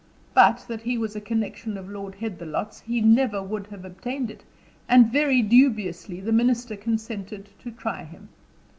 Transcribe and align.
But 0.33 0.65
that 0.67 0.81
he 0.81 0.97
was 0.97 1.15
a 1.15 1.21
connection 1.21 1.77
of 1.77 1.87
Lord 1.87 2.15
Headthelot's 2.15 2.79
he 2.81 3.01
never 3.01 3.43
would 3.43 3.67
have 3.67 3.85
obtained 3.85 4.31
it, 4.31 4.43
and 4.89 5.11
very 5.11 5.43
dubiously 5.43 6.19
the 6.19 6.31
minister 6.33 6.75
consented 6.75 7.49
to 7.59 7.69
try 7.69 8.05
him. 8.05 8.29